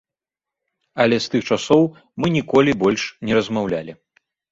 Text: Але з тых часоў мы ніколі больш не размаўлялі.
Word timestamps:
Але 1.03 1.19
з 1.25 1.27
тых 1.33 1.43
часоў 1.55 1.83
мы 2.25 2.31
ніколі 2.37 2.71
больш 2.85 3.05
не 3.29 3.37
размаўлялі. 3.39 3.93